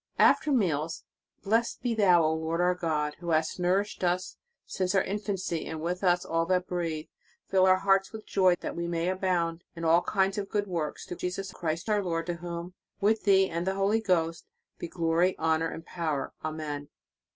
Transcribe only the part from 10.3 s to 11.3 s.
of good works, through